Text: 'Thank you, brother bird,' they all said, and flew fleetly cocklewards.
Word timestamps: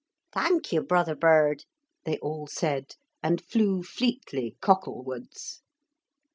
'Thank 0.33 0.71
you, 0.73 0.81
brother 0.81 1.13
bird,' 1.13 1.65
they 2.05 2.17
all 2.23 2.47
said, 2.47 2.95
and 3.21 3.39
flew 3.39 3.83
fleetly 3.83 4.57
cocklewards. 4.59 5.61